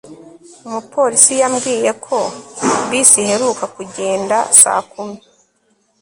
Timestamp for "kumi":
4.91-5.17